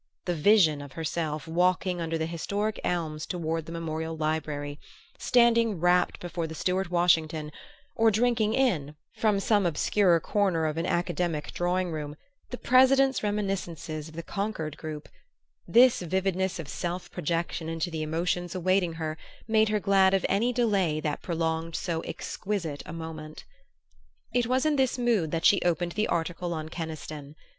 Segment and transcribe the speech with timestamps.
[0.25, 4.79] The vision of herself walking under the "historic elms" toward the Memorial Library,
[5.19, 7.51] standing rapt before the Stuart Washington,
[7.95, 12.15] or drinking in, from some obscure corner of an academic drawing room,
[12.49, 15.07] the President's reminiscences of the Concord group
[15.67, 20.51] this vividness of self projection into the emotions awaiting her made her glad of any
[20.51, 23.45] delay that prolonged so exquisite a moment.
[24.33, 27.35] It was in this mood that she opened the article on Keniston.